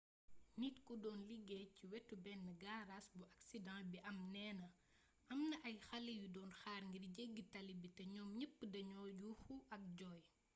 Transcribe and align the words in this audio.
nit 0.59 0.75
ku 0.85 0.93
doon 1.03 1.19
liggéeey 1.29 1.67
ci 1.75 1.83
wetu 1.91 2.15
benn 2.25 2.45
gaaraas 2.61 3.07
bu 3.17 3.23
aksiden 3.35 3.81
bi 3.91 3.97
am 4.09 4.17
neena 4.33 4.67
am 5.33 5.41
na 5.49 5.55
ay 5.67 5.75
xale 5.87 6.11
yu 6.19 6.27
doon 6.35 6.51
xaar 6.61 6.81
ngir 6.87 7.05
jeggi 7.17 7.43
tali 7.53 7.73
bi 7.81 7.89
te 7.97 8.03
ñoom 8.13 8.29
ñeppa 8.39 8.63
doon 8.73 8.87
yóoxu 9.21 9.53
ak 9.75 9.83
joy 9.99 10.19